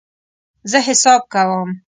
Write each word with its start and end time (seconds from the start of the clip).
زه 0.71 0.77
حساب 0.87 1.21
کوم 1.33 1.69